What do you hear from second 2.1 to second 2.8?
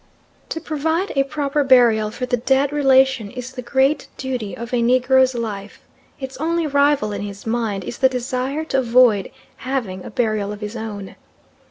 the dead